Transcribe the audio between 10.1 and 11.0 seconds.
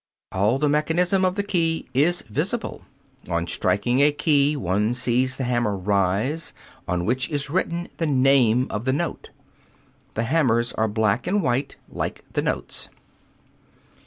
The hammers are